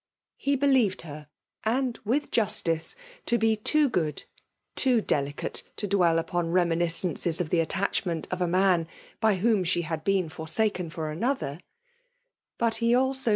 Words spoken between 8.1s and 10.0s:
of a man by whofli she